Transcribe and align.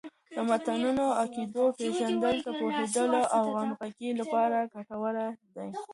د 0.35 0.37
متنوع 0.49 1.11
عقایدو 1.23 1.63
پیژندل 1.79 2.35
د 2.43 2.47
پوهیدلو 2.59 3.21
او 3.37 3.43
همغږۍ 3.59 4.09
لپاره 4.21 4.57
ګټور 4.73 5.15
دی. 5.55 5.69